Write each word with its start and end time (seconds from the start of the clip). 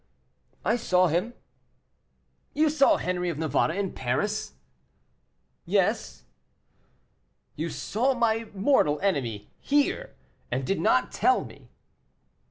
"I 0.65 0.77
saw 0.77 1.09
him." 1.09 1.35
"You 2.55 2.71
saw 2.71 2.97
Henri 2.97 3.29
of 3.29 3.37
Navarre 3.37 3.71
in 3.73 3.93
Paris?" 3.93 4.53
"Yes." 5.67 6.23
"You 7.55 7.69
saw 7.69 8.15
my 8.15 8.45
mortal 8.55 8.99
enemy 9.01 9.51
here, 9.59 10.15
and 10.49 10.65
did 10.65 10.79
not 10.81 11.11
tell 11.11 11.45
me?" 11.45 11.69